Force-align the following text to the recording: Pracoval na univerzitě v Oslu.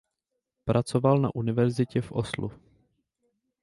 Pracoval 0.65 1.17
na 1.19 1.29
univerzitě 1.35 2.01
v 2.01 2.11
Oslu. 2.11 2.51